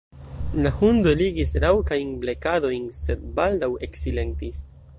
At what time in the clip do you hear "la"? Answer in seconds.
0.61-0.69